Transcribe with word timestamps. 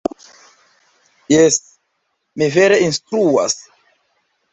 Jes, 1.33 1.59
mi 2.41 2.47
vere 2.55 2.79
instruas. 2.87 3.59